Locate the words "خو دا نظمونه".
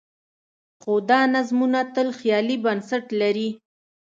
0.81-1.79